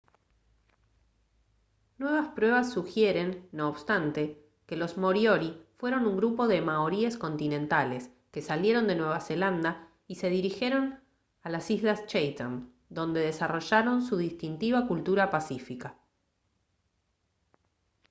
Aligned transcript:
nuevas 1.99 2.29
pruebas 2.29 2.71
sugieren 2.73 3.47
no 3.51 3.69
obstante 3.69 4.43
que 4.65 4.75
los 4.75 4.97
moriori 4.97 5.63
fueron 5.77 6.07
un 6.07 6.17
grupo 6.17 6.47
de 6.47 6.59
maoríes 6.63 7.19
continentales 7.19 8.09
que 8.31 8.41
salieron 8.41 8.87
de 8.87 8.95
nueva 8.95 9.19
zelanda 9.19 9.91
y 10.07 10.15
se 10.15 10.29
dirigieron 10.31 10.99
a 11.43 11.49
las 11.51 11.69
islas 11.69 12.07
chatham 12.07 12.71
donde 12.89 13.19
desarrollaron 13.21 14.01
su 14.01 14.17
distintiva 14.17 14.87
cultura 14.87 15.29
pacífica 15.29 15.95